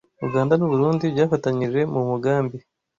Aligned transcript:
Uganda 0.27 0.53
n’u 0.57 0.69
Burundi 0.71 1.03
byafatanyije 1.13 1.79
mu 1.93 2.01
mugambi 2.09 2.57